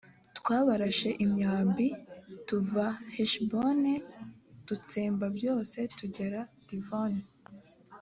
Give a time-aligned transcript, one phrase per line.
[0.37, 1.87] twabarashe imyambi;
[2.47, 3.93] tuva heshiboni
[4.67, 7.21] dutsemba byose tugera divoni.